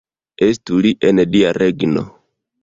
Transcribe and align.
Estu 0.45 0.79
li 0.85 0.91
en 1.09 1.21
Dia 1.35 1.53
regno! 1.63 2.05